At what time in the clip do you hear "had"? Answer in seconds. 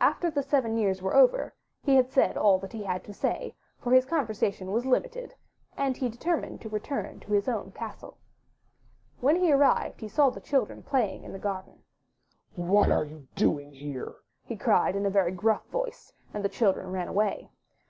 1.94-2.10, 2.82-3.04